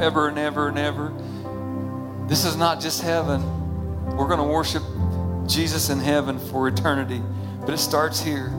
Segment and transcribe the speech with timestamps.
[0.00, 1.12] forever and ever and ever.
[2.26, 3.42] This is not just heaven.
[4.16, 4.82] We're going to worship
[5.46, 7.20] Jesus in heaven for eternity.
[7.60, 8.50] But it starts here.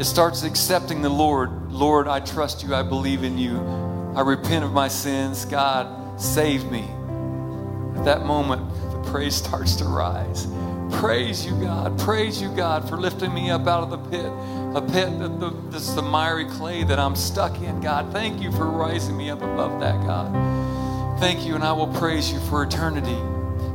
[0.00, 1.70] It starts accepting the Lord.
[1.70, 2.74] Lord, I trust you.
[2.74, 3.60] I believe in you.
[4.16, 5.44] I repent of my sins.
[5.44, 6.82] God, save me.
[7.96, 10.48] At that moment, the praise starts to rise.
[10.90, 11.96] Praise you, God.
[11.96, 14.32] Praise you, God, for lifting me up out of the pit.
[14.76, 15.48] A pit that the,
[15.94, 18.12] the miry clay that I'm stuck in, God.
[18.12, 21.18] Thank you for rising me up above that, God.
[21.18, 23.16] Thank you, and I will praise you for eternity.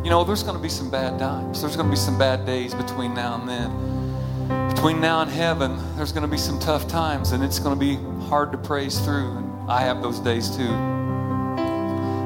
[0.03, 1.61] You know, there's going to be some bad times.
[1.61, 4.69] There's going to be some bad days between now and then.
[4.75, 7.79] Between now and heaven, there's going to be some tough times, and it's going to
[7.79, 7.95] be
[8.27, 9.37] hard to praise through.
[9.37, 10.69] And I have those days too.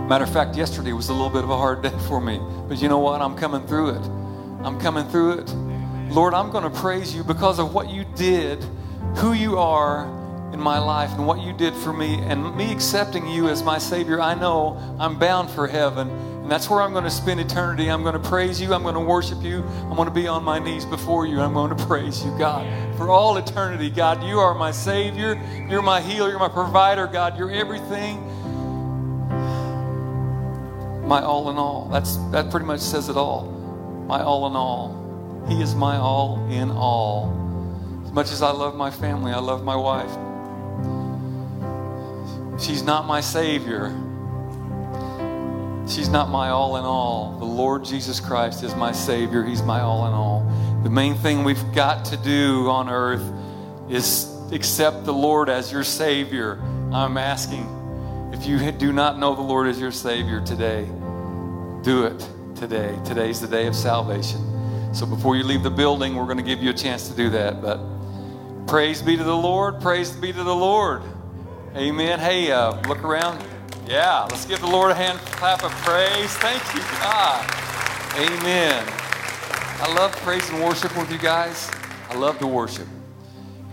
[0.09, 2.41] Matter of fact, yesterday was a little bit of a hard day for me.
[2.67, 3.21] But you know what?
[3.21, 4.05] I'm coming through it.
[4.65, 5.49] I'm coming through it.
[6.09, 8.63] Lord, I'm going to praise you because of what you did,
[9.15, 10.05] who you are
[10.53, 13.77] in my life, and what you did for me, and me accepting you as my
[13.77, 14.21] Savior.
[14.21, 16.09] I know I'm bound for heaven
[16.45, 17.89] and that's where I'm going to spend eternity.
[17.89, 18.71] I'm going to praise you.
[18.71, 19.63] I'm going to worship you.
[19.89, 21.41] I'm going to be on my knees before you.
[21.41, 23.89] I'm going to praise you, God, for all eternity.
[23.89, 25.41] God, you are my Savior.
[25.67, 26.29] You're my healer.
[26.29, 27.35] You're my provider, God.
[27.35, 28.21] You're everything.
[31.07, 31.89] My all in all.
[31.91, 33.45] That's that pretty much says it all.
[34.07, 35.04] My all in all.
[35.47, 37.31] He is my all in all.
[38.05, 40.11] As much as I love my family, I love my wife.
[42.61, 43.93] She's not my Savior
[45.87, 47.37] She's not my all in all.
[47.37, 49.43] The Lord Jesus Christ is my Savior.
[49.43, 50.41] He's my all in all.
[50.83, 53.23] The main thing we've got to do on earth
[53.87, 56.59] is accept the Lord as your Savior.
[56.91, 57.69] I'm asking
[58.33, 60.85] if you do not know the Lord as your Savior today,
[61.83, 62.97] do it today.
[63.05, 64.54] Today's the day of salvation.
[64.95, 67.29] So before you leave the building, we're going to give you a chance to do
[67.31, 67.61] that.
[67.61, 67.81] But
[68.65, 69.81] praise be to the Lord.
[69.81, 71.03] Praise be to the Lord.
[71.75, 72.17] Amen.
[72.17, 73.43] Hey, uh, look around.
[73.85, 76.31] Yeah, let's give the Lord a hand clap of praise.
[76.37, 77.45] Thank you, God.
[78.15, 78.85] Amen.
[78.87, 81.69] I love praise and worship with you guys.
[82.09, 82.87] I love to worship.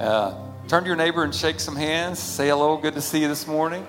[0.01, 0.35] Uh,
[0.67, 2.19] turn to your neighbor and shake some hands.
[2.19, 2.77] Say hello.
[2.79, 3.87] Good to see you this morning.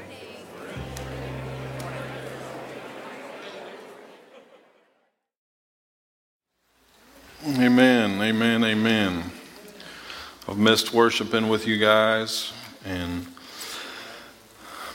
[7.45, 9.21] Amen, amen, amen.
[10.47, 12.53] I've missed worshiping with you guys
[12.85, 13.27] and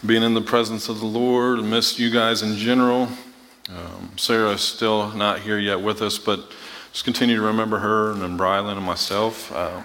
[0.06, 1.62] being in the presence of the Lord.
[1.62, 3.10] Miss you guys in general.
[3.68, 6.50] Um, Sarah's still not here yet with us, but
[6.90, 9.54] just continue to remember her and then Brylan and myself.
[9.54, 9.84] Um,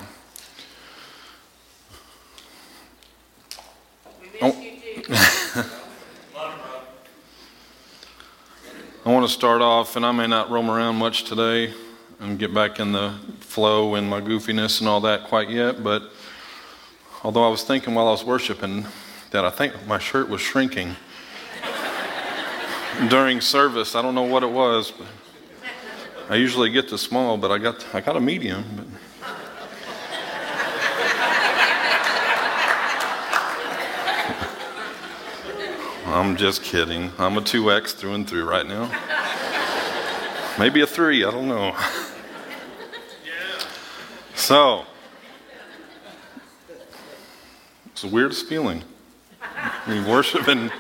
[4.42, 4.70] oh.
[9.06, 11.74] I want to start off, and I may not roam around much today
[12.24, 16.04] and get back in the flow and my goofiness and all that quite yet, but
[17.22, 18.86] although I was thinking while I was worshiping,
[19.32, 20.96] that I think my shirt was shrinking
[23.10, 23.94] during service.
[23.94, 25.08] I don't know what it was, but
[26.30, 28.64] I usually get the small, but I got I got a medium.
[28.76, 28.86] But.
[36.08, 37.12] I'm just kidding.
[37.18, 38.90] I'm a 2X through and through right now.
[40.58, 41.76] Maybe a 3, I don't know.
[44.36, 44.86] So,
[47.88, 48.84] it's the weirdest feeling.
[49.88, 50.72] We worship and.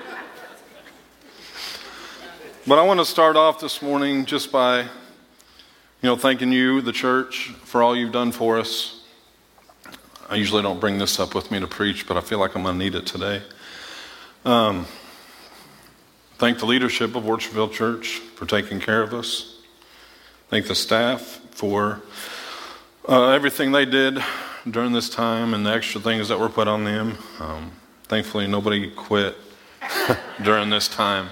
[2.65, 4.87] But I want to start off this morning just by, you
[6.01, 9.01] know, thanking you, the church, for all you've done for us.
[10.29, 12.63] I usually don't bring this up with me to preach, but I feel like I'm
[12.63, 13.41] going to need it today.
[14.45, 14.87] Um,
[16.37, 19.59] thank the leadership of Worshipville Church for taking care of us.
[20.49, 22.01] Thank the staff for
[23.07, 24.23] uh, everything they did
[24.69, 27.17] during this time and the extra things that were put on them.
[27.39, 27.71] Um,
[28.13, 29.35] Thankfully, nobody quit
[30.43, 31.29] during this time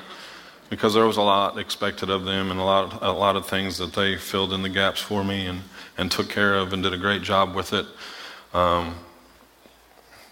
[0.69, 3.77] because there was a lot expected of them and a lot, a lot of things
[3.77, 5.62] that they filled in the gaps for me and,
[5.97, 7.86] and took care of and did a great job with it.
[8.53, 8.95] Um,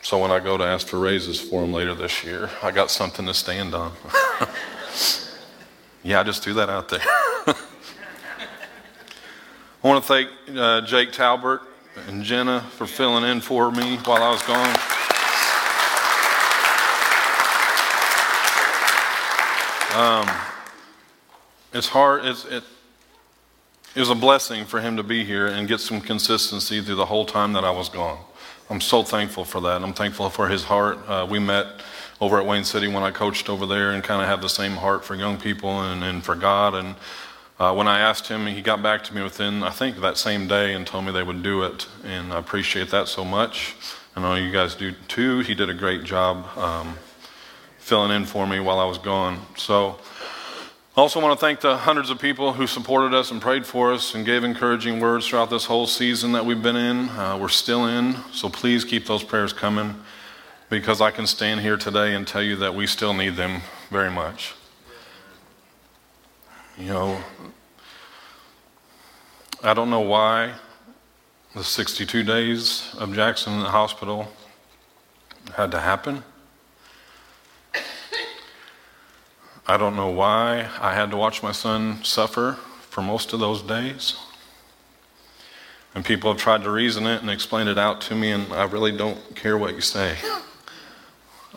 [0.01, 2.89] so when I go to ask for raises for them later this year, I got
[2.89, 3.91] something to stand on.
[6.03, 7.01] yeah, I just threw that out there.
[9.81, 11.61] I want to thank uh, Jake Talbert
[12.09, 14.75] and Jenna for filling in for me while I was gone.
[19.95, 20.27] Um,
[21.71, 22.25] it's hard.
[22.25, 22.63] It's, it,
[23.95, 27.05] it was a blessing for him to be here and get some consistency through the
[27.05, 28.19] whole time that I was gone.
[28.69, 29.81] I'm so thankful for that.
[29.81, 30.99] I'm thankful for his heart.
[31.07, 31.67] Uh, we met
[32.19, 34.73] over at Wayne City when I coached over there and kind of have the same
[34.73, 36.75] heart for young people and, and for God.
[36.75, 36.95] And
[37.59, 40.47] Uh, when I asked him, he got back to me within, I think, that same
[40.47, 41.87] day and told me they would do it.
[42.05, 43.75] And I appreciate that so much.
[44.15, 45.39] I know you guys do too.
[45.39, 46.97] He did a great job um,
[47.77, 49.45] filling in for me while I was gone.
[49.57, 49.99] So,
[50.95, 53.93] I also want to thank the hundreds of people who supported us and prayed for
[53.93, 57.09] us and gave encouraging words throughout this whole season that we've been in.
[57.09, 59.95] Uh, we're still in, so please keep those prayers coming
[60.69, 64.11] because I can stand here today and tell you that we still need them very
[64.11, 64.55] much.
[66.79, 67.21] You know,
[69.61, 70.53] I don't know why
[71.53, 74.29] the 62 days of Jackson in the hospital
[75.57, 76.23] had to happen.
[79.67, 83.61] I don't know why I had to watch my son suffer for most of those
[83.61, 84.15] days.
[85.93, 88.63] And people have tried to reason it and explain it out to me, and I
[88.63, 90.15] really don't care what you say.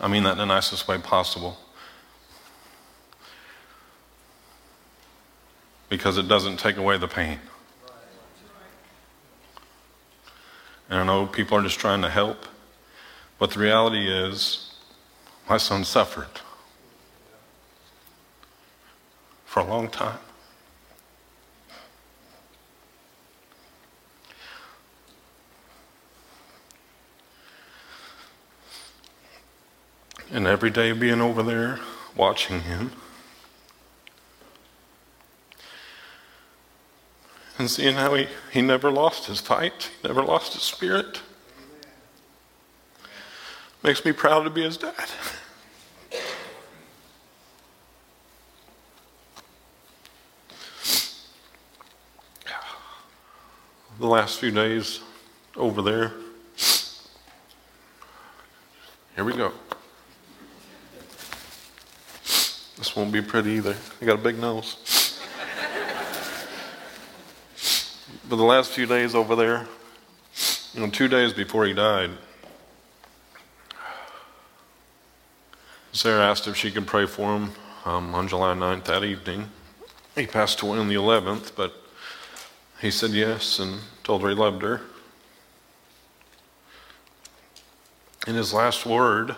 [0.01, 1.57] I mean that in the nicest way possible.
[5.93, 7.39] Because it doesn't take away the pain.
[10.89, 12.47] And I know people are just trying to help,
[13.37, 14.73] but the reality is,
[15.47, 16.41] my son suffered
[19.45, 20.17] for a long time.
[30.31, 31.79] And every day being over there
[32.15, 32.93] watching him
[37.63, 41.21] and seeing how he, he never lost his fight, never lost his spirit,
[43.81, 44.93] makes me proud to be his dad.
[53.97, 54.99] the last few days
[55.55, 56.11] over there.
[59.15, 59.53] Here we go.
[62.75, 63.77] This won't be pretty either.
[64.01, 64.92] I got a big nose.
[68.29, 69.67] But the last few days over there,
[70.73, 72.11] you know, two days before he died,
[75.91, 77.51] Sarah asked if she could pray for him
[77.85, 79.49] um, on July 9th that evening.
[80.15, 81.73] He passed away on the 11th, but
[82.81, 84.81] he said yes and told her he loved her.
[88.25, 89.35] And his last word,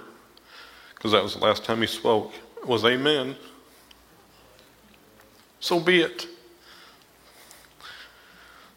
[0.94, 2.34] because that was the last time he spoke,
[2.66, 3.36] was Amen.
[5.60, 6.28] So be it.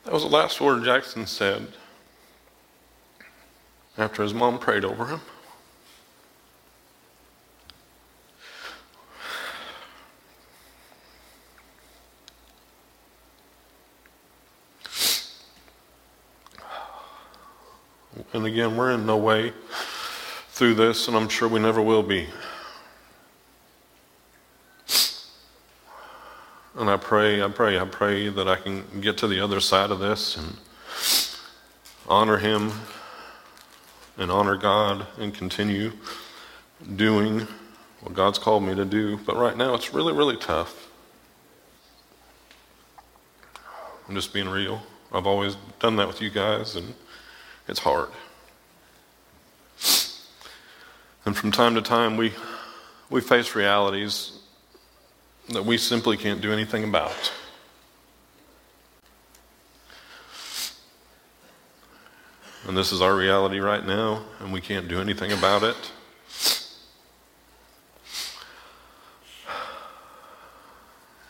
[0.08, 1.68] That was the last word Jackson said
[3.98, 5.20] after his mom prayed over him.
[18.32, 19.52] And again, we're in no way
[20.48, 22.28] through this, and I'm sure we never will be.
[26.78, 29.90] And I pray, I pray, I pray that I can get to the other side
[29.90, 30.56] of this and
[32.06, 32.70] honor Him
[34.16, 35.90] and honor God and continue
[36.94, 37.48] doing
[38.02, 39.16] what God's called me to do.
[39.16, 40.88] But right now, it's really, really tough.
[44.08, 44.80] I'm just being real.
[45.12, 46.94] I've always done that with you guys, and
[47.66, 48.10] it's hard.
[51.24, 52.34] And from time to time, we,
[53.10, 54.37] we face realities
[55.50, 57.32] that we simply can't do anything about.
[62.66, 65.92] And this is our reality right now, and we can't do anything about it.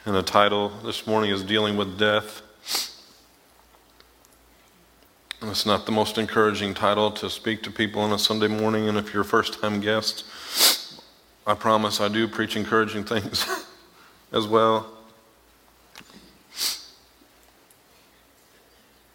[0.04, 2.42] And the title this morning is Dealing with Death.
[5.40, 8.88] And It's not the most encouraging title to speak to people on a Sunday morning,
[8.88, 10.24] and if you're a first time guest,
[11.46, 13.46] I promise I do preach encouraging things
[14.32, 14.86] as well.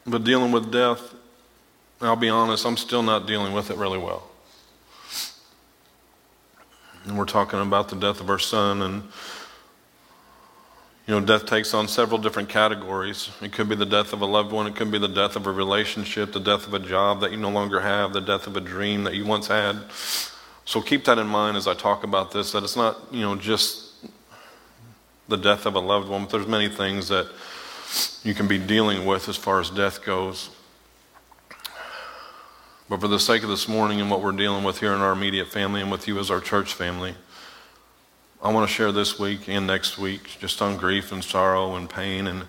[0.06, 1.13] But dealing with death,
[2.02, 4.30] I'll be honest, I'm still not dealing with it really well.
[7.06, 9.04] And we're talking about the death of our son, and
[11.08, 13.30] you know, death takes on several different categories.
[13.41, 15.47] It could be the death of a loved one, it could be the death of
[15.47, 18.56] a relationship, the death of a job that you no longer have, the death of
[18.56, 19.80] a dream that you once had.
[20.65, 23.36] So keep that in mind as I talk about this that it's not, you know,
[23.36, 23.83] just
[25.34, 27.28] the death of a loved one, but there's many things that
[28.24, 30.52] you can be dealing with as far as death goes.
[32.88, 35.12] But for the sake of this morning and what we're dealing with here in our
[35.12, 37.15] immediate family and with you as our church family,
[38.43, 41.89] I want to share this week and next week just on grief and sorrow and
[41.89, 42.43] pain and,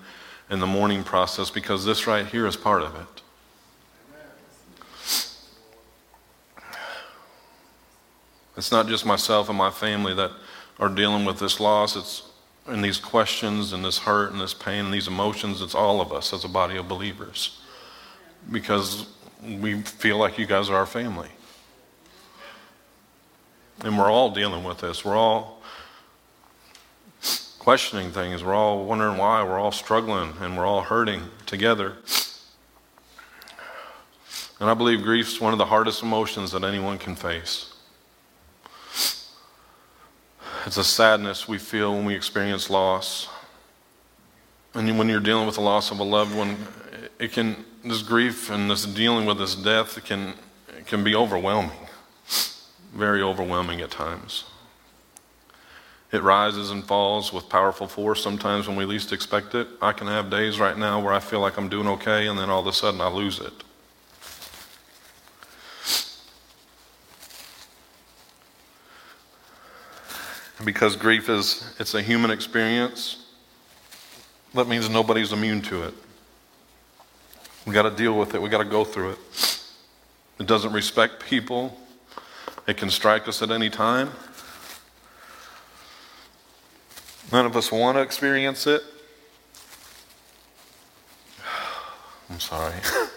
[0.51, 3.23] and the mourning process because this right here is part of it.
[8.59, 10.33] It's not just myself and my family that
[10.79, 12.34] are dealing with this loss, it's
[12.67, 16.13] and these questions and this hurt and this pain and these emotions, it's all of
[16.13, 17.61] us as a body of believers.
[18.51, 19.07] Because
[19.43, 21.29] we feel like you guys are our family.
[23.81, 25.05] And we're all dealing with this.
[25.05, 25.63] We're all
[27.59, 28.45] questioning things.
[28.45, 29.43] We're all wondering why.
[29.43, 31.97] We're all struggling and we're all hurting together.
[34.61, 37.74] And I believe grief is one of the hardest emotions that anyone can face.
[40.67, 43.29] It's a sadness we feel when we experience loss.
[44.73, 46.57] And when you're dealing with the loss of a loved one,
[47.19, 50.33] it can, this grief and this dealing with this death it can,
[50.77, 51.77] it can be overwhelming.
[52.95, 54.45] Very overwhelming at times.
[56.11, 59.69] It rises and falls with powerful force sometimes when we least expect it.
[59.83, 62.49] I can have days right now where I feel like I'm doing okay, and then
[62.49, 63.53] all of a sudden I lose it.
[70.65, 73.25] Because grief is it's a human experience
[74.55, 75.95] that means nobody's immune to it.
[77.67, 78.43] We got to deal with it.
[78.43, 79.19] We got to go through it.
[80.39, 81.77] It doesn't respect people.
[82.67, 84.11] It can strike us at any time.
[87.33, 88.83] None of us want to experience it.
[92.31, 92.75] I'm sorry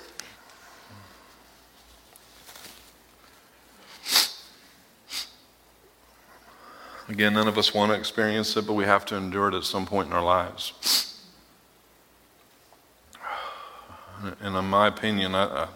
[7.10, 9.64] Again, none of us want to experience it, but we have to endure it at
[9.64, 11.24] some point in our lives.
[14.42, 15.68] And in my opinion, I,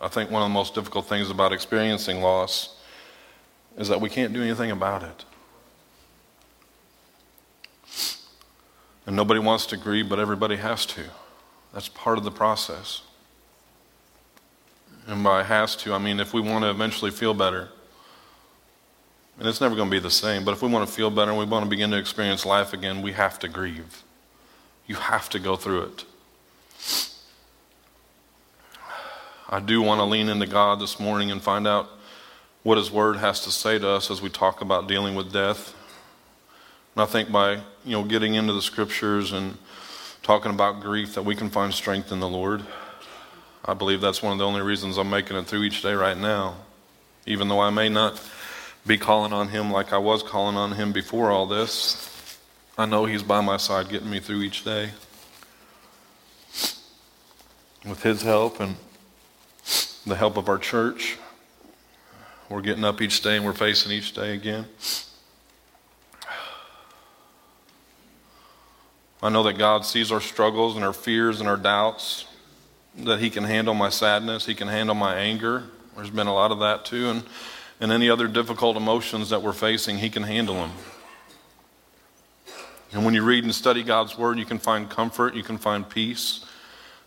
[0.00, 2.76] I think one of the most difficult things about experiencing loss
[3.78, 5.24] is that we can't do anything about it.
[9.06, 11.02] And nobody wants to grieve, but everybody has to.
[11.72, 13.02] That's part of the process.
[15.06, 17.70] And by has to, I mean if we want to eventually feel better
[19.38, 20.44] and it's never going to be the same.
[20.44, 22.72] But if we want to feel better and we want to begin to experience life
[22.72, 24.02] again, we have to grieve.
[24.86, 26.04] You have to go through it.
[29.48, 31.88] I do want to lean into God this morning and find out
[32.62, 35.74] what His Word has to say to us as we talk about dealing with death.
[36.94, 39.58] And I think by you know getting into the Scriptures and
[40.22, 42.62] talking about grief that we can find strength in the Lord.
[43.64, 46.16] I believe that's one of the only reasons I'm making it through each day right
[46.16, 46.56] now,
[47.26, 48.18] even though I may not
[48.86, 52.38] be calling on Him like I was calling on Him before all this.
[52.76, 54.90] I know He's by my side getting me through each day.
[57.86, 58.76] With His help and
[60.06, 61.18] the help of our church,
[62.48, 64.66] we're getting up each day and we're facing each day again.
[69.22, 72.26] I know that God sees our struggles and our fears and our doubts,
[72.98, 75.64] that He can handle my sadness, He can handle my anger.
[75.94, 77.08] There's been a lot of that too.
[77.10, 77.22] And
[77.82, 80.70] and any other difficult emotions that we're facing, He can handle them.
[82.92, 85.88] And when you read and study God's Word, you can find comfort, you can find
[85.88, 86.46] peace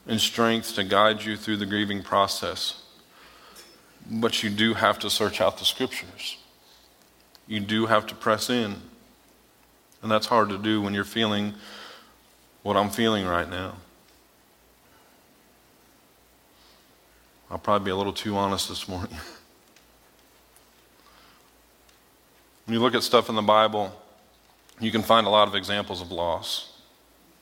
[0.06, 2.84] and strength to guide you through the grieving process.
[4.12, 6.38] But you do have to search out the Scriptures.
[7.48, 8.76] You do have to press in.
[10.02, 11.54] And that's hard to do when you're feeling
[12.64, 13.76] what I'm feeling right now.
[17.50, 19.16] I'll probably be a little too honest this morning.
[22.66, 23.94] When you look at stuff in the Bible,
[24.80, 26.72] you can find a lot of examples of loss.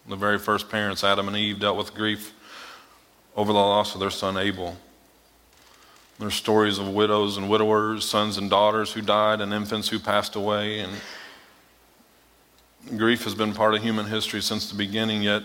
[0.08, 2.34] The very first parents, Adam and Eve, dealt with grief
[3.36, 4.76] over the loss of their son Abel.
[6.20, 10.36] There's stories of widows and widowers, sons and daughters who died, and infants who passed
[10.36, 10.80] away.
[10.82, 10.92] And
[12.98, 15.44] grief has been part of human history since the beginning, yet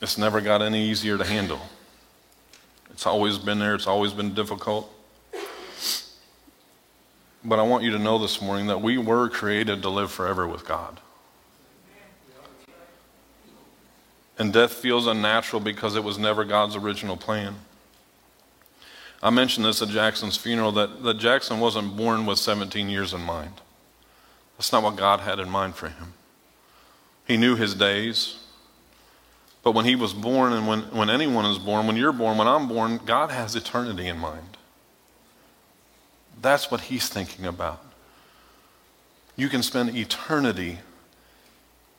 [0.00, 1.60] it's never got any easier to handle.
[2.90, 4.90] It's always been there, it's always been difficult.
[7.44, 10.46] But I want you to know this morning that we were created to live forever
[10.46, 11.00] with God.
[14.38, 17.56] And death feels unnatural because it was never God's original plan.
[19.22, 23.20] I mentioned this at Jackson's funeral that, that Jackson wasn't born with 17 years in
[23.20, 23.60] mind.
[24.56, 26.14] That's not what God had in mind for him.
[27.26, 28.36] He knew his days.
[29.62, 32.46] But when he was born, and when, when anyone is born, when you're born, when
[32.48, 34.57] I'm born, God has eternity in mind.
[36.40, 37.84] That's what he's thinking about.
[39.36, 40.78] You can spend eternity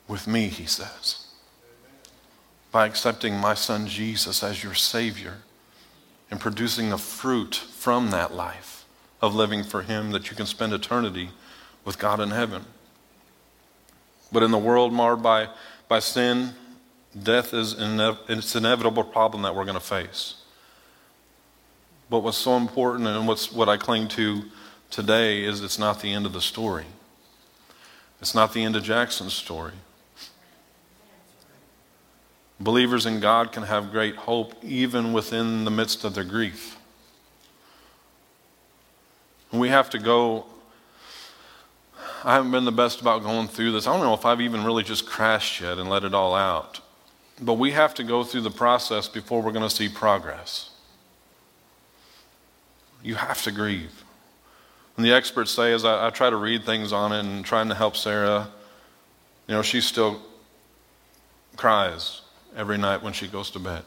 [0.08, 1.26] with me, he says,
[2.72, 5.38] by accepting my son Jesus as your Savior
[6.30, 8.84] and producing a fruit from that life
[9.22, 11.30] of living for him that you can spend eternity
[11.84, 12.64] with God in heaven.
[14.32, 15.48] But in the world marred by,
[15.88, 16.54] by sin,
[17.20, 20.36] death is ine- it's an inevitable problem that we're going to face.
[22.10, 24.42] But what's so important and what's, what I cling to
[24.90, 26.86] today is it's not the end of the story.
[28.20, 29.72] It's not the end of Jackson's story.
[32.58, 36.76] Believers in God can have great hope even within the midst of their grief.
[39.52, 40.46] We have to go.
[42.22, 43.86] I haven't been the best about going through this.
[43.86, 46.80] I don't know if I've even really just crashed yet and let it all out.
[47.40, 50.69] But we have to go through the process before we're going to see progress.
[53.02, 54.04] You have to grieve.
[54.96, 57.68] And the experts say, as I, I try to read things on it and trying
[57.68, 58.48] to help Sarah,
[59.46, 60.20] you know, she still
[61.56, 62.20] cries
[62.56, 63.82] every night when she goes to bed.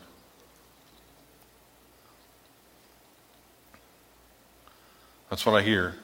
[5.30, 5.95] That's what I hear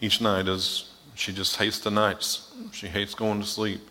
[0.00, 2.52] each night is she just hates the nights.
[2.72, 3.87] She hates going to sleep.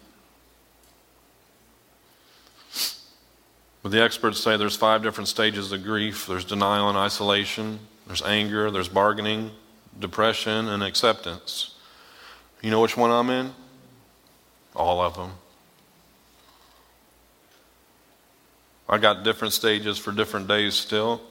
[3.87, 6.27] But the experts say there's five different stages of grief.
[6.27, 9.51] There's denial and isolation, there's anger, there's bargaining,
[9.97, 11.73] depression, and acceptance.
[12.61, 13.53] You know which one I'm in?
[14.75, 15.31] All of them.
[18.89, 21.21] I got different stages for different days still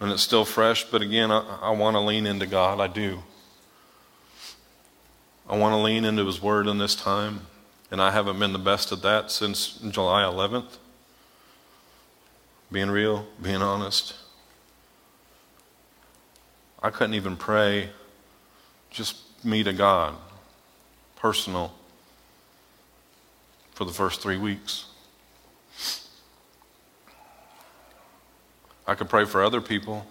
[0.00, 2.78] and it's still fresh, but again, I, I want to lean into God.
[2.78, 3.22] I do.
[5.48, 7.46] I want to lean into His Word in this time,
[7.90, 10.76] and I haven't been the best at that since July 11th.
[12.74, 14.14] Being real, being honest.
[16.82, 17.90] I couldn't even pray
[18.90, 20.16] just me to God,
[21.14, 21.72] personal,
[23.74, 24.86] for the first three weeks.
[28.88, 30.04] I could pray for other people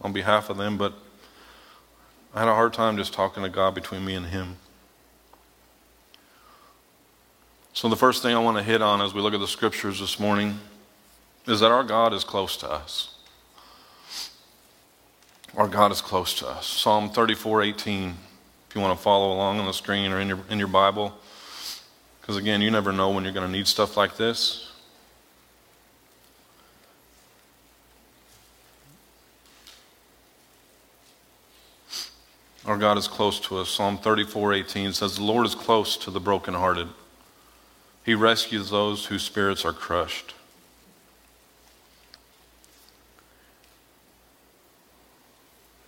[0.00, 0.94] on behalf of them, but
[2.34, 4.56] I had a hard time just talking to God between me and Him.
[7.74, 10.00] So, the first thing I want to hit on as we look at the scriptures
[10.00, 10.58] this morning
[11.46, 13.16] is that our God is close to us.
[15.56, 16.66] Our God is close to us.
[16.66, 18.14] Psalm 34 18,
[18.68, 21.12] if you want to follow along on the screen or in your, in your Bible.
[22.20, 24.70] Because again, you never know when you're going to need stuff like this.
[32.64, 33.68] Our God is close to us.
[33.68, 36.88] Psalm 34 18 says, The Lord is close to the brokenhearted.
[38.04, 40.34] He rescues those whose spirits are crushed.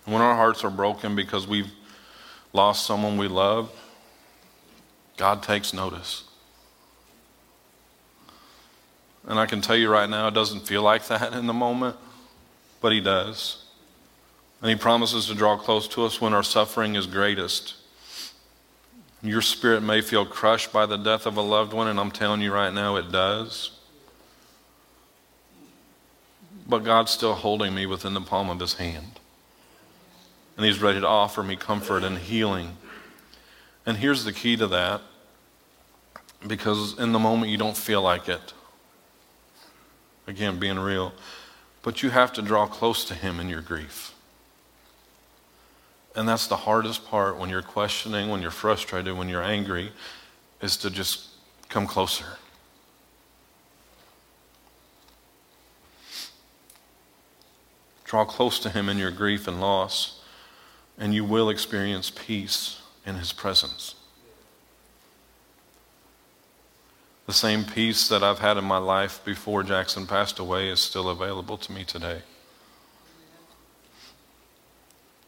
[0.05, 1.71] When our hearts are broken because we've
[2.53, 3.69] lost someone we love,
[5.17, 6.23] God takes notice.
[9.27, 11.97] And I can tell you right now, it doesn't feel like that in the moment,
[12.79, 13.65] but He does.
[14.61, 17.75] And He promises to draw close to us when our suffering is greatest.
[19.21, 22.41] Your spirit may feel crushed by the death of a loved one, and I'm telling
[22.41, 23.71] you right now, it does.
[26.67, 29.19] But God's still holding me within the palm of His hand.
[30.55, 32.77] And He's ready to offer me comfort and healing.
[33.85, 35.01] And here's the key to that
[36.47, 38.53] because in the moment you don't feel like it.
[40.27, 41.13] Again, being real.
[41.81, 44.13] But you have to draw close to Him in your grief.
[46.15, 49.91] And that's the hardest part when you're questioning, when you're frustrated, when you're angry,
[50.61, 51.27] is to just
[51.69, 52.37] come closer.
[58.05, 60.21] Draw close to Him in your grief and loss,
[60.97, 63.95] and you will experience peace in His presence.
[67.27, 71.09] The same peace that I've had in my life before Jackson passed away is still
[71.09, 72.21] available to me today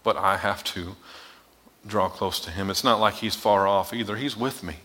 [0.07, 0.95] but I have to
[1.86, 2.70] draw close to Him.
[2.70, 4.78] It's not like He's far off either, He's with me.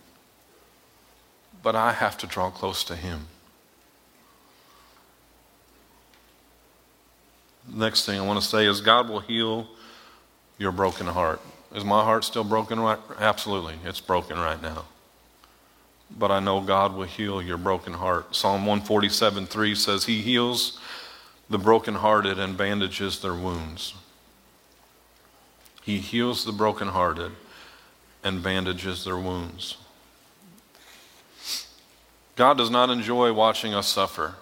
[1.62, 3.28] But I have to draw close to Him.
[7.72, 9.68] Next thing I want to say is God will heal
[10.58, 11.40] your broken heart.
[11.74, 12.98] Is my heart still broken right?
[13.18, 13.74] Absolutely.
[13.84, 14.84] It's broken right now.
[16.18, 18.36] But I know God will heal your broken heart.
[18.36, 20.78] Psalm 147 3 says, He heals
[21.48, 23.94] the brokenhearted and bandages their wounds.
[25.82, 27.32] He heals the brokenhearted
[28.22, 29.76] and bandages their wounds.
[32.36, 34.34] God does not enjoy watching us suffer.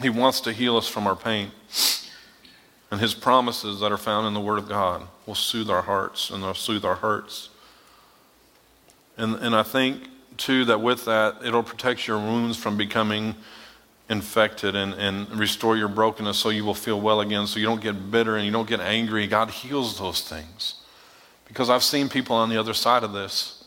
[0.00, 1.50] He wants to heal us from our pain.
[2.90, 6.30] And his promises that are found in the Word of God will soothe our hearts
[6.30, 7.48] and they'll soothe our hurts.
[9.16, 13.34] And, and I think, too, that with that, it'll protect your wounds from becoming
[14.08, 17.80] infected and, and restore your brokenness so you will feel well again, so you don't
[17.80, 19.26] get bitter and you don't get angry.
[19.26, 20.74] God heals those things.
[21.48, 23.64] Because I've seen people on the other side of this.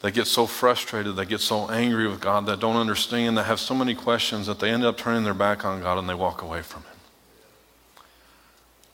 [0.00, 3.60] They get so frustrated, they get so angry with God, that don't understand, that have
[3.60, 6.42] so many questions that they end up turning their back on God and they walk
[6.42, 6.91] away from Him.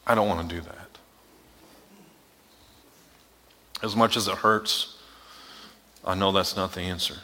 [0.09, 0.89] I don't want to do that.
[3.83, 4.97] As much as it hurts,
[6.05, 7.19] I know that's not the answer.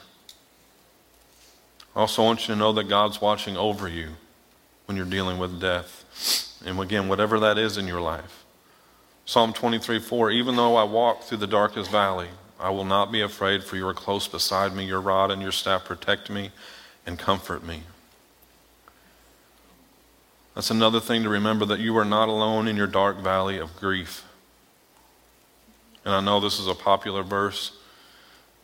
[1.97, 4.11] I also want you to know that God's watching over you
[4.87, 6.61] when you're dealing with death.
[6.65, 8.45] And again, whatever that is in your life.
[9.25, 12.29] Psalm 23 4 Even though I walk through the darkest valley,
[12.61, 14.85] I will not be afraid, for you are close beside me.
[14.85, 16.51] Your rod and your staff protect me
[17.07, 17.83] and comfort me.
[20.55, 23.75] That's another thing to remember that you are not alone in your dark valley of
[23.77, 24.25] grief.
[26.05, 27.77] And I know this is a popular verse.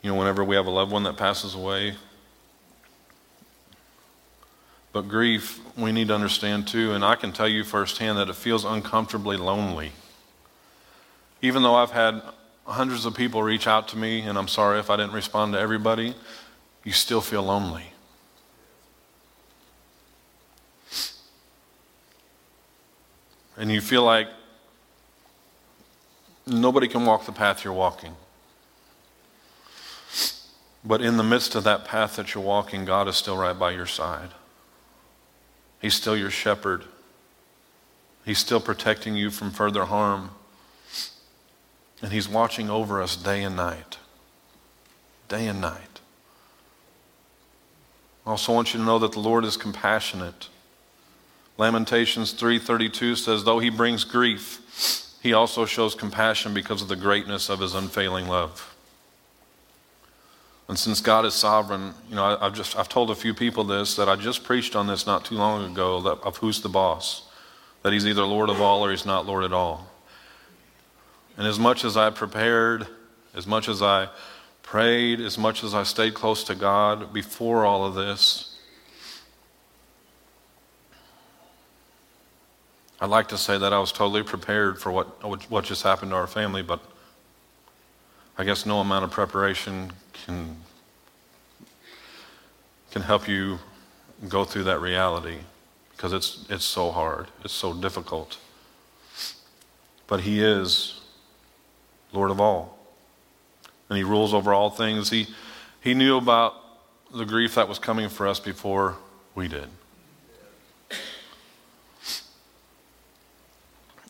[0.02, 1.94] You know, whenever we have a loved one that passes away,
[4.92, 8.34] but grief, we need to understand too, and I can tell you firsthand that it
[8.34, 9.92] feels uncomfortably lonely.
[11.42, 12.22] Even though I've had
[12.64, 15.60] hundreds of people reach out to me, and I'm sorry if I didn't respond to
[15.60, 16.14] everybody,
[16.82, 17.92] you still feel lonely.
[23.60, 24.26] And you feel like
[26.46, 28.16] nobody can walk the path you're walking.
[30.82, 33.72] But in the midst of that path that you're walking, God is still right by
[33.72, 34.30] your side.
[35.78, 36.84] He's still your shepherd.
[38.24, 40.30] He's still protecting you from further harm.
[42.00, 43.98] And He's watching over us day and night.
[45.28, 46.00] Day and night.
[48.26, 50.48] I also want you to know that the Lord is compassionate.
[51.60, 54.62] Lamentations 3:32 says though he brings grief
[55.22, 58.74] he also shows compassion because of the greatness of his unfailing love.
[60.66, 63.62] And since God is sovereign, you know, I, have just I've told a few people
[63.64, 66.70] this that I just preached on this not too long ago that, of who's the
[66.70, 67.28] boss,
[67.82, 69.90] that He's either Lord of all or He's not Lord at all.
[71.36, 72.86] And as much as I prepared,
[73.34, 74.08] as much as I
[74.62, 78.49] prayed, as much as I stayed close to God before all of this,
[83.00, 85.06] I'd like to say that I was totally prepared for what,
[85.50, 86.80] what just happened to our family, but
[88.36, 90.56] I guess no amount of preparation can,
[92.90, 93.58] can help you
[94.28, 95.38] go through that reality
[95.92, 98.36] because it's, it's so hard, it's so difficult.
[100.06, 101.00] But He is
[102.12, 102.78] Lord of all,
[103.88, 105.08] and He rules over all things.
[105.08, 105.26] He,
[105.80, 106.54] he knew about
[107.14, 108.96] the grief that was coming for us before
[109.34, 109.68] we did.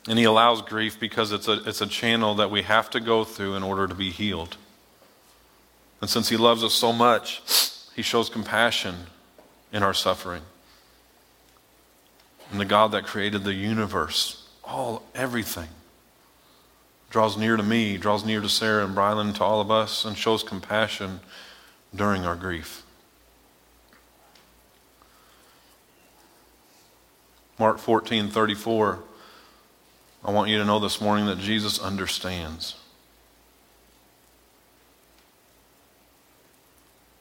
[0.08, 3.24] And he allows grief because it's a, it's a channel that we have to go
[3.24, 4.56] through in order to be healed.
[6.00, 7.42] And since he loves us so much,
[7.94, 8.94] he shows compassion
[9.72, 10.42] in our suffering.
[12.50, 15.68] And the God that created the universe, all, everything,
[17.10, 20.16] draws near to me, draws near to Sarah and Brylan, to all of us, and
[20.16, 21.20] shows compassion
[21.94, 22.84] during our grief.
[27.58, 29.00] Mark 14, 34.
[30.24, 32.76] I want you to know this morning that Jesus understands.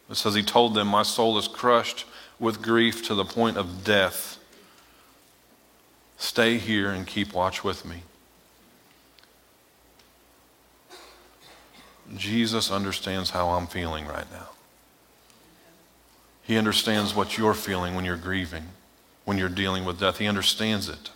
[0.10, 2.06] It says, He told them, My soul is crushed
[2.40, 4.38] with grief to the point of death.
[6.18, 8.04] Stay here and keep watch with me.
[12.16, 14.50] Jesus understands how I'm feeling right now.
[16.44, 18.66] He understands what you're feeling when you're grieving,
[19.24, 20.18] when you're dealing with death.
[20.18, 21.12] He understands it.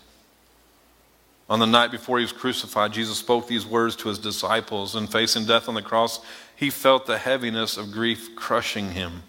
[1.49, 5.11] On the night before he was crucified, Jesus spoke these words to his disciples, and
[5.11, 6.19] facing death on the cross,
[6.55, 9.23] he felt the heaviness of grief crushing him.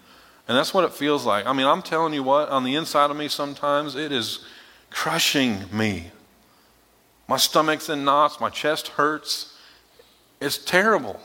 [0.47, 1.45] And that's what it feels like.
[1.45, 4.45] I mean, I'm telling you what, on the inside of me, sometimes it is
[4.89, 6.11] crushing me.
[7.27, 9.57] My stomach's in knots, my chest hurts.
[10.39, 11.19] It's terrible.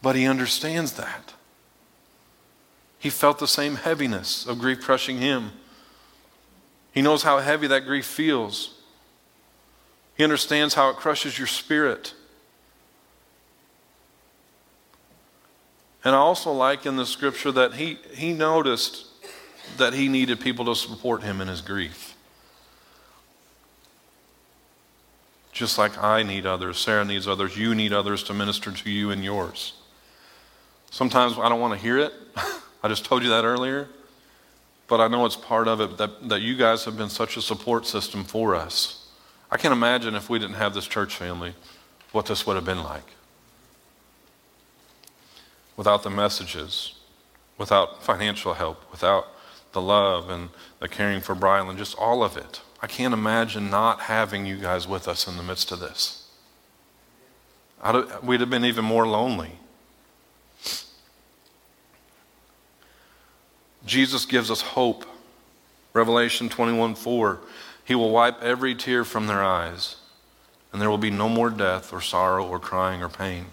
[0.00, 1.34] But he understands that.
[2.98, 5.50] He felt the same heaviness of grief crushing him.
[6.92, 8.78] He knows how heavy that grief feels.
[10.16, 12.14] He understands how it crushes your spirit.
[16.04, 19.06] And I also like in the scripture that he, he noticed
[19.76, 22.16] that he needed people to support him in his grief.
[25.52, 29.10] Just like I need others, Sarah needs others, you need others to minister to you
[29.10, 29.74] and yours.
[30.90, 32.12] Sometimes I don't want to hear it.
[32.82, 33.88] I just told you that earlier.
[34.88, 37.42] But I know it's part of it that, that you guys have been such a
[37.42, 39.01] support system for us.
[39.52, 41.52] I can't imagine if we didn't have this church family,
[42.10, 43.04] what this would have been like.
[45.76, 46.94] Without the messages,
[47.58, 49.26] without financial help, without
[49.72, 50.48] the love and
[50.78, 52.62] the caring for Brian, and just all of it.
[52.80, 56.26] I can't imagine not having you guys with us in the midst of this.
[58.22, 59.52] we'd have been even more lonely.
[63.84, 65.04] Jesus gives us hope.
[65.92, 67.38] Revelation 21 4.
[67.84, 69.96] He will wipe every tear from their eyes,
[70.72, 73.46] and there will be no more death or sorrow or crying or pain.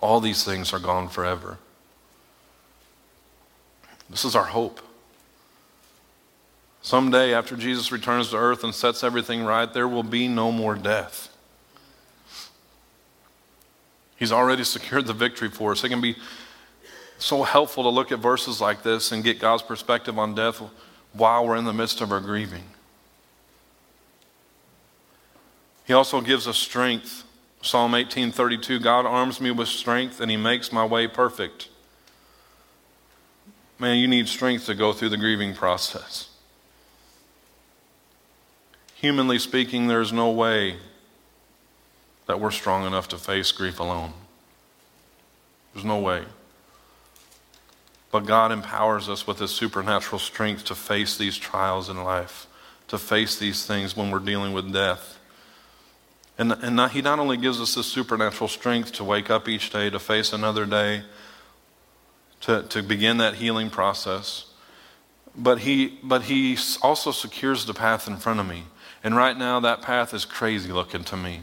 [0.00, 1.58] all these things are gone forever.
[4.10, 4.80] This is our hope.
[6.82, 10.74] Someday, after Jesus returns to earth and sets everything right, there will be no more
[10.74, 11.28] death.
[14.16, 15.84] He's already secured the victory for us.
[15.84, 16.16] It can be
[17.18, 20.60] so helpful to look at verses like this and get God's perspective on death
[21.12, 22.64] while we're in the midst of our grieving.
[25.84, 27.24] He also gives us strength.
[27.60, 31.68] Psalm 18:32 God arms me with strength and he makes my way perfect.
[33.78, 36.28] Man, you need strength to go through the grieving process.
[38.94, 40.76] Humanly speaking, there's no way
[42.26, 44.12] that we're strong enough to face grief alone.
[45.74, 46.24] There's no way.
[48.12, 52.46] But God empowers us with His supernatural strength to face these trials in life,
[52.88, 55.18] to face these things when we're dealing with death.
[56.38, 59.70] And, and not, He not only gives us this supernatural strength to wake up each
[59.70, 61.02] day, to face another day,
[62.42, 64.46] to, to begin that healing process,
[65.36, 68.64] but he, but he also secures the path in front of me.
[69.02, 71.40] And right now, that path is crazy looking to me.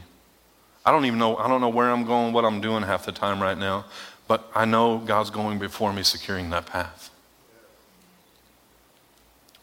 [0.86, 3.12] I don't even know, I don't know where I'm going, what I'm doing half the
[3.12, 3.86] time right now,
[4.28, 7.10] but I know God's going before me, securing that path.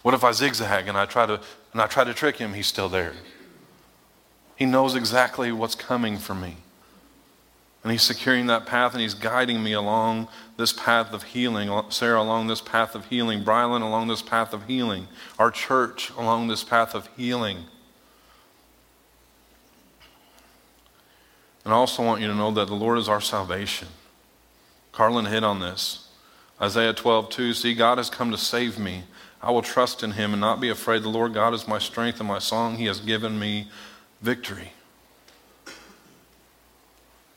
[0.02, 1.40] What if I zigzag and I try to,
[1.72, 2.52] and I try to trick him?
[2.52, 3.12] He's still there.
[4.56, 6.56] He knows exactly what's coming for me.
[7.82, 10.26] And he's securing that path and he's guiding me along
[10.56, 11.70] this path of healing.
[11.90, 13.44] Sarah along this path of healing.
[13.44, 15.06] Brylan along this path of healing.
[15.38, 17.58] Our church along this path of healing.
[21.64, 23.88] And I also want you to know that the Lord is our salvation.
[24.90, 26.08] Carlin hit on this.
[26.60, 27.54] Isaiah 12, 2.
[27.54, 29.04] See, God has come to save me.
[29.42, 31.02] I will trust in him and not be afraid.
[31.02, 32.76] The Lord God is my strength and my song.
[32.76, 33.68] He has given me
[34.26, 34.72] victory.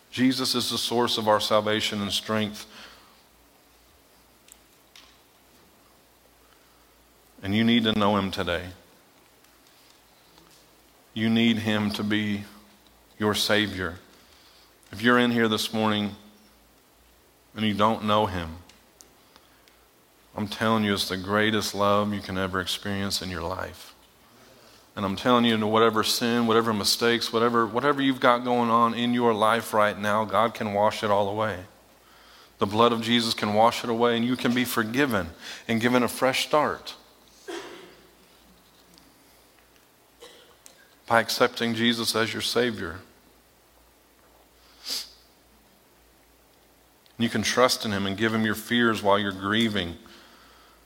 [0.09, 2.65] Jesus is the source of our salvation and strength.
[7.43, 8.65] And you need to know him today.
[11.13, 12.43] You need him to be
[13.19, 13.95] your Savior.
[14.91, 16.15] If you're in here this morning
[17.55, 18.49] and you don't know Him,
[20.35, 23.93] I'm telling you, it's the greatest love you can ever experience in your life.
[24.95, 29.13] And I'm telling you, whatever sin, whatever mistakes, whatever, whatever you've got going on in
[29.13, 31.59] your life right now, God can wash it all away.
[32.57, 35.29] The blood of Jesus can wash it away, and you can be forgiven
[35.67, 36.95] and given a fresh start.
[41.07, 42.99] By accepting Jesus as your Savior.
[47.17, 49.97] You can trust in Him and give Him your fears while you're grieving.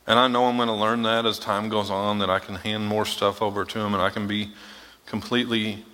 [0.05, 2.55] And I know I'm going to learn that as time goes on, that I can
[2.55, 4.51] hand more stuff over to Him and I can be
[5.05, 5.85] completely,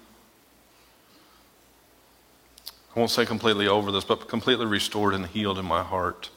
[2.96, 6.30] I won't say completely over this, but completely restored and healed in my heart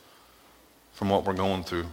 [0.93, 1.87] from what we're going through.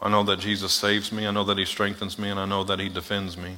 [0.00, 2.62] I know that Jesus saves me, I know that He strengthens me, and I know
[2.64, 3.56] that He defends me.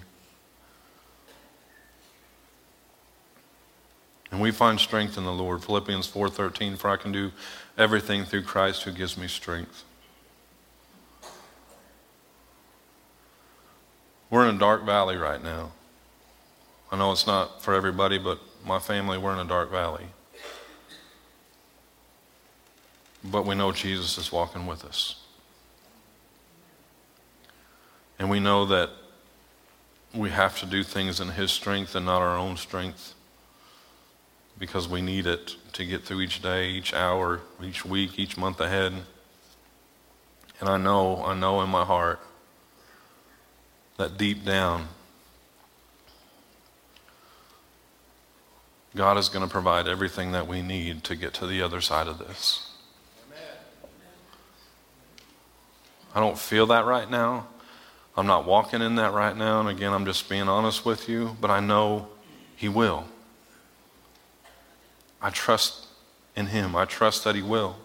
[4.32, 5.62] And we find strength in the Lord.
[5.62, 7.32] Philippians 4:13 for I can do
[7.76, 9.84] everything through Christ who gives me strength.
[14.32, 15.72] We're in a dark valley right now.
[16.90, 20.06] I know it's not for everybody, but my family, we're in a dark valley.
[23.22, 25.20] But we know Jesus is walking with us.
[28.18, 28.88] And we know that
[30.14, 33.14] we have to do things in His strength and not our own strength
[34.58, 38.60] because we need it to get through each day, each hour, each week, each month
[38.60, 38.94] ahead.
[40.58, 42.18] And I know, I know in my heart
[43.96, 44.88] that deep down,
[48.94, 52.08] God is going to provide everything that we need to get to the other side
[52.08, 52.68] of this.
[56.14, 57.46] I don't feel that right now.
[58.16, 59.60] I'm not walking in that right now.
[59.60, 62.08] And again, I'm just being honest with you, but I know
[62.54, 63.06] He will.
[65.22, 65.86] I trust
[66.36, 66.76] in Him.
[66.76, 67.76] I trust that He will.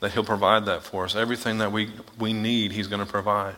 [0.00, 1.14] That He'll provide that for us.
[1.14, 3.56] Everything that we, we need, He's going to provide.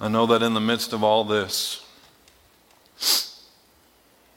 [0.00, 1.84] I know that in the midst of all this,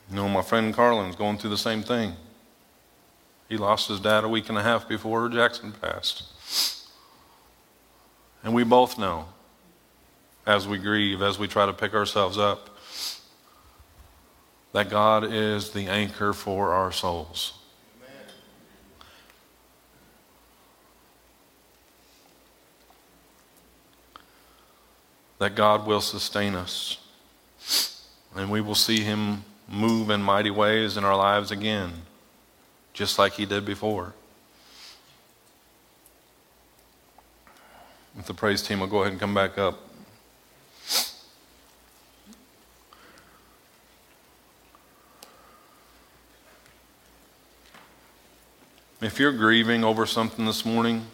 [0.10, 2.14] you know, my friend Carlin's going through the same thing.
[3.48, 6.24] He lost his dad a week and a half before Jackson passed.
[8.44, 9.30] And we both know
[10.46, 12.78] as we grieve, as we try to pick ourselves up,
[14.74, 17.54] that God is the anchor for our souls.
[25.40, 26.98] That God will sustain us.
[28.36, 31.92] And we will see Him move in mighty ways in our lives again,
[32.94, 34.14] just like He did before.
[38.18, 39.80] If the praise team will go ahead and come back up.
[49.02, 51.06] If you're grieving over something this morning,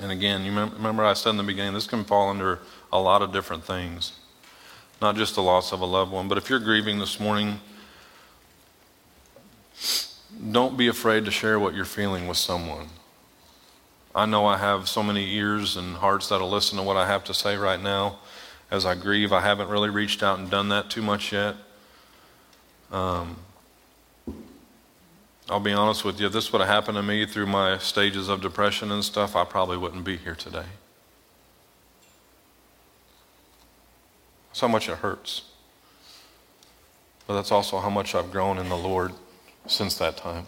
[0.00, 2.60] and again, you remember I said in the beginning, this can fall under
[2.92, 4.12] a lot of different things,
[5.00, 6.28] not just the loss of a loved one.
[6.28, 7.60] But if you're grieving this morning,
[10.50, 12.88] don't be afraid to share what you're feeling with someone.
[14.14, 17.24] I know I have so many ears and hearts that'll listen to what I have
[17.24, 18.18] to say right now
[18.70, 19.32] as I grieve.
[19.32, 21.56] I haven't really reached out and done that too much yet.
[22.92, 23.36] Um,
[25.50, 28.28] I'll be honest with you, if this would have happened to me through my stages
[28.28, 30.64] of depression and stuff, I probably wouldn't be here today.
[34.48, 35.42] That's how much it hurts.
[37.26, 39.12] But that's also how much I've grown in the Lord
[39.66, 40.46] since that time.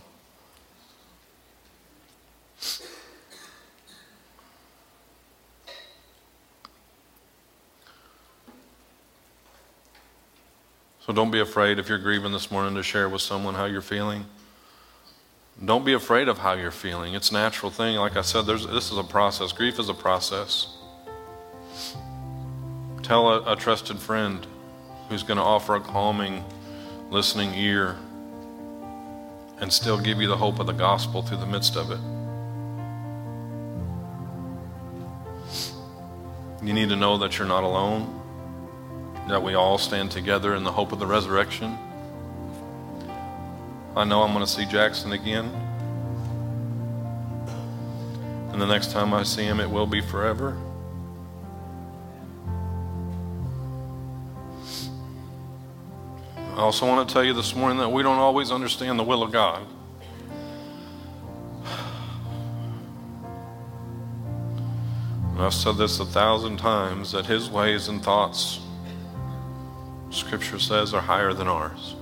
[11.06, 13.80] So don't be afraid if you're grieving this morning to share with someone how you're
[13.82, 14.24] feeling.
[15.64, 17.14] Don't be afraid of how you're feeling.
[17.14, 17.96] It's a natural thing.
[17.96, 19.52] Like I said, this is a process.
[19.52, 20.68] Grief is a process.
[23.02, 24.46] Tell a, a trusted friend
[25.08, 26.44] who's going to offer a calming,
[27.10, 27.96] listening ear
[29.58, 32.00] and still give you the hope of the gospel through the midst of it.
[36.66, 38.22] You need to know that you're not alone
[39.28, 41.76] that we all stand together in the hope of the resurrection.
[43.96, 45.46] I know I'm going to see Jackson again.
[48.52, 50.54] And the next time I see him, it will be forever.
[56.36, 59.22] I also want to tell you this morning that we don't always understand the will
[59.22, 59.66] of God.
[65.32, 68.60] And I've said this a thousand times that His ways and thoughts
[70.10, 71.94] Scripture says are higher than ours.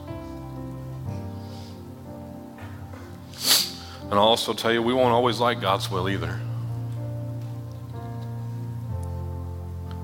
[4.15, 6.39] And I'll also tell you, we won't always like God's will either.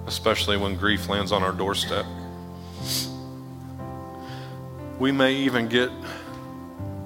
[0.05, 2.05] Especially when grief lands on our doorstep.
[4.99, 5.93] We may even get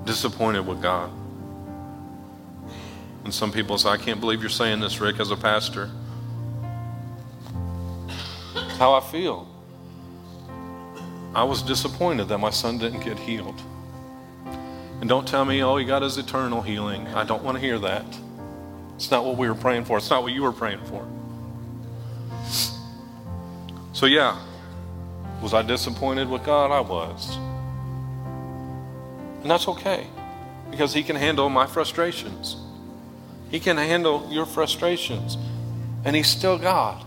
[0.06, 1.10] disappointed with God.
[3.24, 5.90] And some people say, I can't believe you're saying this, Rick, as a pastor.
[8.78, 9.46] How I feel.
[11.34, 13.60] I was disappointed that my son didn't get healed.
[15.04, 17.06] And don't tell me, oh, he got his eternal healing.
[17.08, 18.06] I don't want to hear that.
[18.96, 21.06] It's not what we were praying for, it's not what you were praying for.
[23.92, 24.40] So, yeah,
[25.42, 26.70] was I disappointed with God?
[26.70, 27.36] I was.
[29.42, 30.06] And that's okay
[30.70, 32.56] because He can handle my frustrations.
[33.50, 35.36] He can handle your frustrations.
[36.06, 37.04] And He's still God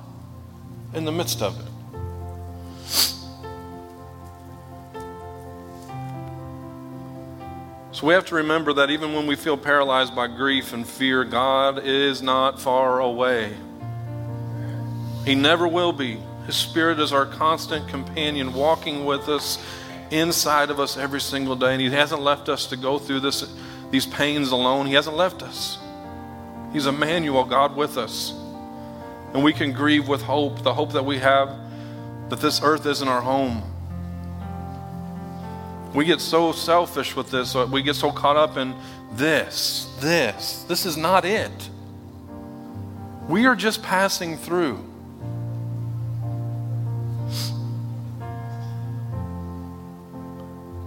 [0.93, 1.66] in the midst of it.
[7.97, 11.23] So we have to remember that even when we feel paralyzed by grief and fear,
[11.23, 13.55] God is not far away.
[15.25, 16.19] He never will be.
[16.45, 19.57] His Spirit is our constant companion, walking with us
[20.11, 21.73] inside of us every single day.
[21.73, 23.51] And He hasn't left us to go through this,
[23.89, 24.85] these pains alone.
[24.85, 25.79] He hasn't left us.
[26.73, 28.31] He's Emmanuel, God with us.
[29.33, 31.49] And we can grieve with hope, the hope that we have
[32.29, 33.63] that this earth isn't our home
[35.93, 37.55] we get so selfish with this.
[37.55, 38.75] Uh, we get so caught up in
[39.13, 40.63] this, this.
[40.67, 41.69] This is not it.
[43.27, 44.83] We are just passing through.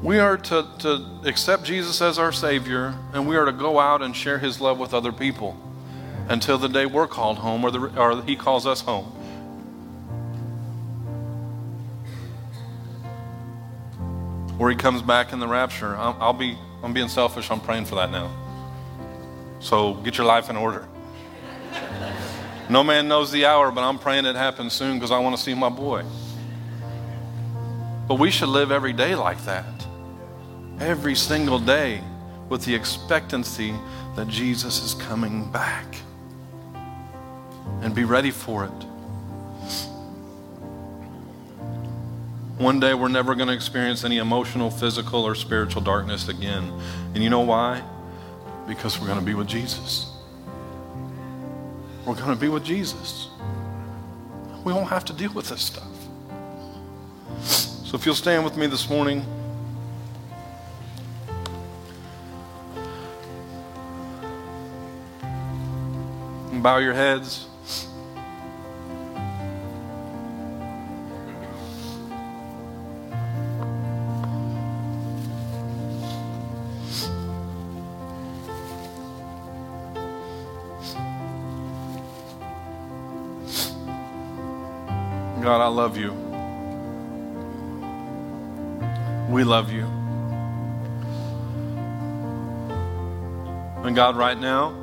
[0.02, 4.00] We are to, to accept Jesus as our Savior, and we are to go out
[4.00, 5.56] and share His love with other people
[6.28, 9.12] until the day we're called home or, the, or He calls us home.
[14.60, 15.96] Where he comes back in the rapture.
[15.96, 17.50] I'll, I'll be, I'm being selfish.
[17.50, 18.30] I'm praying for that now.
[19.58, 20.86] So get your life in order.
[22.68, 25.42] No man knows the hour, but I'm praying it happens soon because I want to
[25.42, 26.04] see my boy.
[28.06, 29.64] But we should live every day like that.
[30.78, 32.02] Every single day
[32.50, 33.74] with the expectancy
[34.14, 35.86] that Jesus is coming back.
[37.80, 38.89] And be ready for it.
[42.60, 46.70] One day we're never going to experience any emotional, physical, or spiritual darkness again.
[47.14, 47.82] And you know why?
[48.68, 50.12] Because we're going to be with Jesus.
[52.04, 53.28] We're going to be with Jesus.
[54.62, 55.88] we won't have to deal with this stuff.
[57.40, 59.24] So if you'll stand with me this morning.
[66.62, 67.46] Bow your heads.
[85.70, 86.12] Love you.
[89.30, 89.84] We love you.
[93.84, 94.74] And God, right now,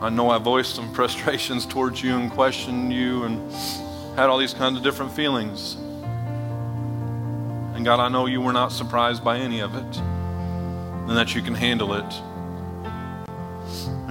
[0.00, 3.52] I know I voiced some frustrations towards you and questioned you and
[4.16, 5.74] had all these kinds of different feelings.
[7.74, 9.98] And God, I know you were not surprised by any of it
[11.08, 12.22] and that you can handle it.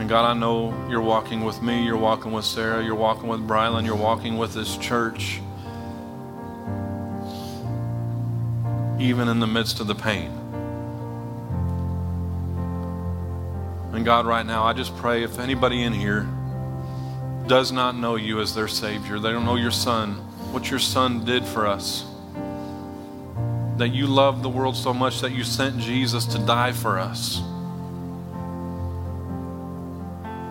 [0.05, 3.39] And God, I know you're walking with me, you're walking with Sarah, you're walking with
[3.39, 5.41] Brylan, you're walking with this church,
[8.99, 10.29] even in the midst of the pain.
[13.95, 16.27] And God, right now, I just pray if anybody in here
[17.47, 20.11] does not know you as their Savior, they don't know your Son,
[20.51, 22.05] what your Son did for us,
[23.77, 27.41] that you loved the world so much that you sent Jesus to die for us.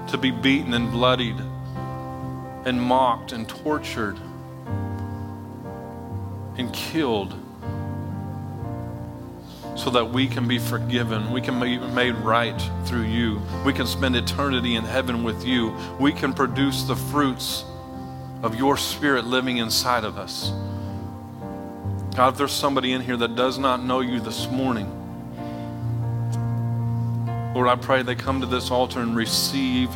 [0.09, 1.37] To be beaten and bloodied
[2.65, 4.19] and mocked and tortured
[6.57, 7.35] and killed
[9.77, 11.33] so that we can be forgiven.
[11.33, 13.41] We can be made right through you.
[13.65, 15.75] We can spend eternity in heaven with you.
[15.99, 17.65] We can produce the fruits
[18.43, 20.53] of your spirit living inside of us.
[22.15, 25.04] God, if there's somebody in here that does not know you this morning,
[27.55, 29.89] Lord, I pray they come to this altar and receive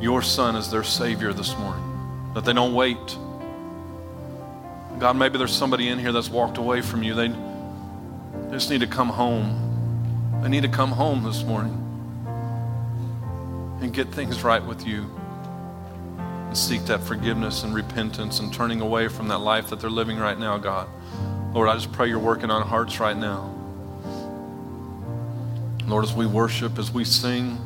[0.00, 3.18] your Son as their Savior this morning, that they don't wait.
[5.00, 7.14] God, maybe there's somebody in here that's walked away from you.
[7.14, 7.28] They
[8.52, 10.40] just need to come home.
[10.42, 11.74] They need to come home this morning
[13.80, 15.10] and get things right with you
[16.18, 20.16] and seek that forgiveness and repentance and turning away from that life that they're living
[20.16, 20.88] right now, God.
[21.52, 23.52] Lord, I just pray you're working on hearts right now.
[25.88, 27.56] Lord, as we worship, as we sing,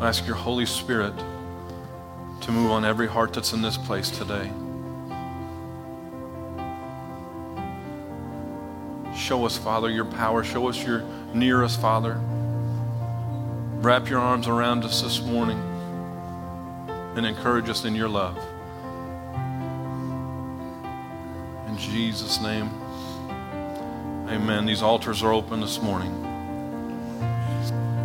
[0.00, 1.12] I ask your Holy Spirit
[2.40, 4.50] to move on every heart that's in this place today.
[9.14, 10.42] Show us, Father, your power.
[10.42, 11.02] Show us you're
[11.34, 12.18] near us, Father.
[13.82, 15.58] Wrap your arms around us this morning
[17.16, 18.38] and encourage us in your love.
[21.68, 22.70] In Jesus' name,
[24.30, 24.64] amen.
[24.64, 26.35] These altars are open this morning.
[27.66, 27.95] Is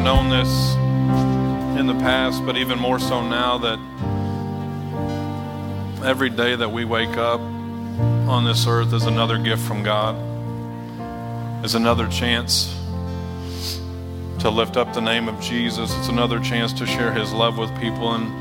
[0.00, 0.74] I've known this
[1.78, 3.78] in the past, but even more so now that
[6.02, 10.16] every day that we wake up on this earth is another gift from God,
[11.62, 12.74] is another chance
[14.38, 15.94] to lift up the name of Jesus.
[15.98, 18.14] It's another chance to share his love with people.
[18.14, 18.32] And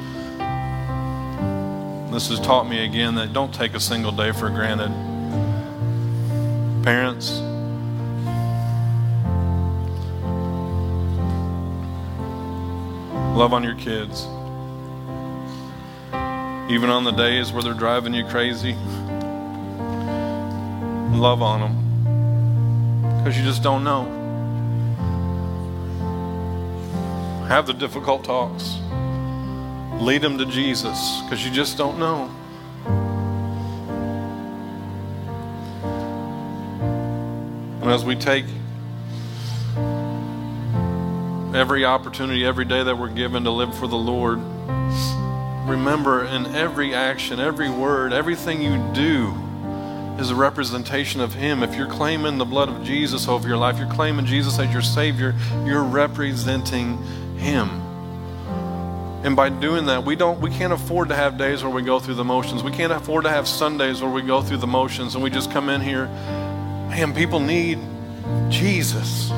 [2.14, 4.94] this has taught me again that don't take a single day for granted.
[6.86, 7.42] Parents,
[13.40, 14.26] love on your kids.
[16.70, 18.74] Even on the days where they're driving you crazy,
[21.18, 24.04] love on them because you just don't know.
[27.48, 28.80] Have the difficult talks.
[30.04, 32.30] Lead them to Jesus because you just don't know.
[37.82, 38.44] And as we take
[41.60, 44.40] every opportunity, every day that we're given to live for the Lord,
[45.68, 49.36] remember in every action, every word, everything you do
[50.18, 51.62] is a representation of Him.
[51.62, 54.82] If you're claiming the blood of Jesus over your life, you're claiming Jesus as your
[54.82, 55.36] Savior,
[55.66, 56.98] you're representing
[57.36, 57.68] Him.
[59.26, 62.00] And by doing that, we don't we can't afford to have days where we go
[62.00, 62.64] through the motions.
[62.64, 65.52] We can't afford to have Sundays where we go through the motions and we just
[65.52, 66.06] come in here.
[66.06, 67.80] Man, people need
[68.48, 69.30] Jesus.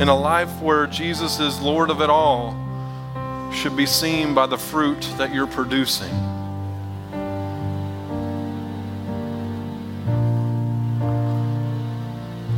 [0.00, 2.56] In a life where Jesus is Lord of it all
[3.52, 6.08] should be seen by the fruit that you're producing.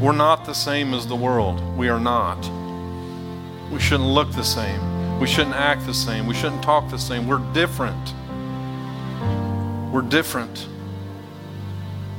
[0.00, 1.60] We're not the same as the world.
[1.76, 2.38] We are not.
[3.72, 5.18] We shouldn't look the same.
[5.18, 6.28] We shouldn't act the same.
[6.28, 7.26] We shouldn't talk the same.
[7.26, 8.14] We're different.
[9.92, 10.68] We're different.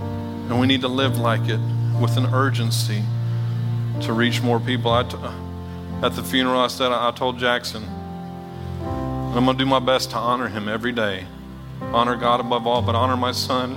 [0.02, 1.62] And we need to live like it
[2.02, 3.04] with an urgency
[4.02, 4.92] to reach more people.
[4.92, 5.34] I t- uh,
[6.04, 7.84] at the funeral, I said, I told Jackson,
[8.84, 11.26] I'm going to do my best to honor him every day.
[11.82, 13.76] Honor God above all, but honor my son.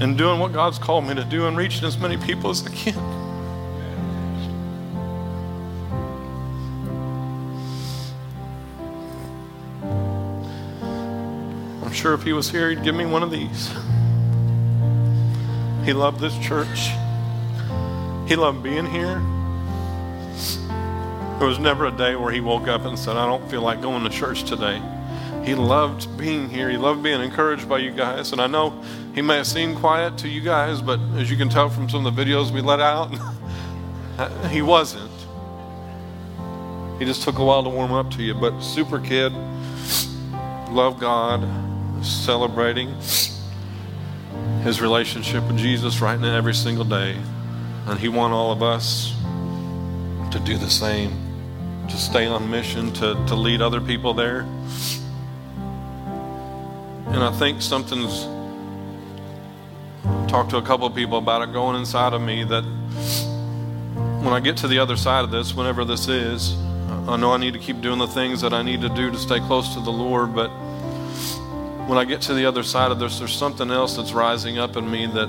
[0.00, 2.70] And doing what God's called me to do and reaching as many people as I
[2.70, 2.98] can.
[11.82, 13.72] I'm sure if he was here, he'd give me one of these.
[15.84, 16.88] He loved this church.
[18.26, 19.20] He loved being here.
[21.38, 23.82] There was never a day where he woke up and said, I don't feel like
[23.82, 24.80] going to church today.
[25.44, 26.70] He loved being here.
[26.70, 28.32] He loved being encouraged by you guys.
[28.32, 28.82] And I know
[29.14, 32.06] he may have seemed quiet to you guys, but as you can tell from some
[32.06, 33.12] of the videos we let out,
[34.50, 35.10] he wasn't.
[36.98, 38.32] He just took a while to warm up to you.
[38.32, 39.34] But super kid,
[40.70, 41.46] love God,
[42.02, 42.94] celebrating
[44.62, 47.16] his relationship with Jesus right now every single day.
[47.86, 49.14] And he want all of us
[50.30, 51.12] to do the same,
[51.88, 54.40] to stay on mission, to, to lead other people there.
[57.08, 58.24] And I think something's
[60.30, 62.64] talked to a couple of people about it going inside of me that
[64.24, 66.56] when I get to the other side of this, whenever this is,
[67.06, 69.18] I know I need to keep doing the things that I need to do to
[69.18, 70.50] stay close to the Lord, but
[71.86, 74.76] when I get to the other side of this, there's something else that's rising up
[74.76, 75.28] in me that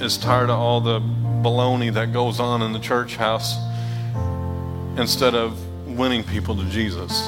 [0.00, 3.56] is tired of all the baloney that goes on in the church house
[4.96, 5.58] instead of
[5.88, 7.26] winning people to Jesus.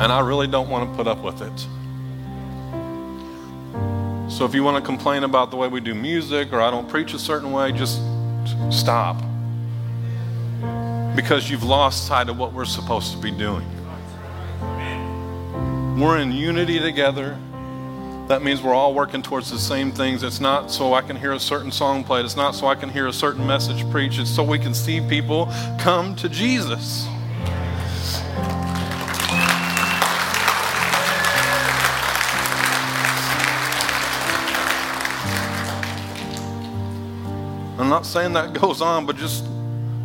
[0.00, 1.66] And I really don't want to put up with it.
[4.30, 6.88] So if you want to complain about the way we do music or I don't
[6.88, 8.00] preach a certain way, just
[8.70, 9.16] stop.
[11.16, 13.66] Because you've lost sight of what we're supposed to be doing.
[15.98, 17.36] We're in unity together.
[18.28, 20.22] That means we're all working towards the same things.
[20.22, 22.24] It's not so I can hear a certain song played.
[22.24, 24.20] It's not so I can hear a certain message preached.
[24.20, 27.04] It's so we can see people come to Jesus.
[37.76, 39.44] I'm not saying that goes on, but just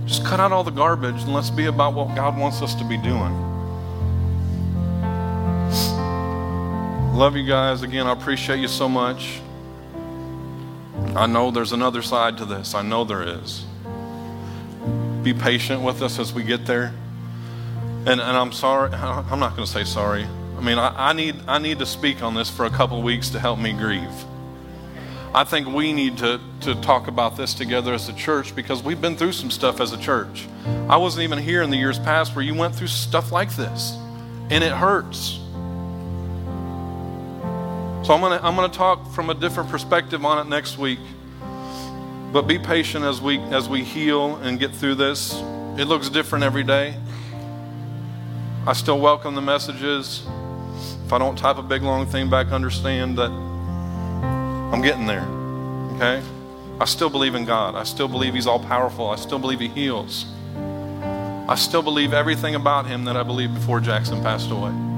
[0.06, 2.84] just cut out all the garbage and let's be about what God wants us to
[2.84, 3.53] be doing.
[7.14, 7.84] Love you guys.
[7.84, 9.40] Again, I appreciate you so much.
[11.16, 12.74] I know there's another side to this.
[12.74, 13.64] I know there is.
[15.22, 16.92] Be patient with us as we get there.
[18.08, 20.26] And, and I'm sorry, I'm not going to say sorry.
[20.58, 23.30] I mean, I, I, need, I need to speak on this for a couple weeks
[23.30, 24.26] to help me grieve.
[25.36, 29.00] I think we need to, to talk about this together as a church because we've
[29.00, 30.48] been through some stuff as a church.
[30.90, 33.96] I wasn't even here in the years past where you went through stuff like this,
[34.50, 35.43] and it hurts.
[38.04, 41.00] So I'm gonna I'm gonna talk from a different perspective on it next week.
[42.34, 45.34] But be patient as we as we heal and get through this.
[45.78, 46.96] It looks different every day.
[48.68, 50.28] I still welcome the messages.
[51.06, 55.26] If I don't type a big long thing back, understand that I'm getting there.
[55.96, 56.22] Okay?
[56.82, 57.76] I still believe in God.
[57.76, 59.12] I still believe He's all powerful.
[59.12, 60.26] I still believe He heals.
[61.48, 64.93] I still believe everything about Him that I believed before Jackson passed away.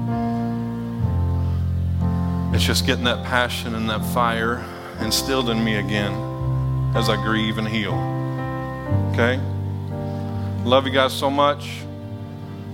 [2.56, 4.64] It's just getting that passion and that fire
[5.02, 6.14] instilled in me again
[6.96, 7.92] as I grieve and heal.
[9.12, 9.38] Okay?
[10.64, 11.82] Love you guys so much.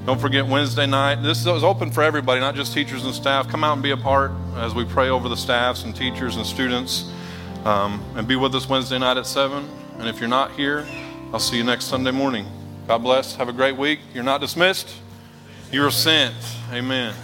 [0.06, 1.16] Don't forget Wednesday night.
[1.16, 3.48] This is open for everybody, not just teachers and staff.
[3.48, 6.46] Come out and be a part as we pray over the staffs and teachers and
[6.46, 7.10] students.
[7.64, 9.68] Um, and be with us Wednesday night at 7.
[9.98, 10.86] And if you're not here,
[11.32, 12.46] I'll see you next Sunday morning.
[12.86, 13.34] God bless.
[13.34, 13.98] Have a great week.
[14.14, 14.94] You're not dismissed,
[15.72, 16.36] you're sent.
[16.70, 17.16] Amen.